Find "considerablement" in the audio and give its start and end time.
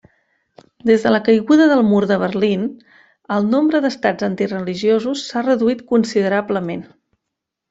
5.95-6.83